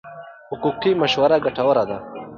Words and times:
حقوقي 0.51 0.91
مشوره 1.01 1.37
ګټوره 1.45 1.83
ده. 1.89 1.97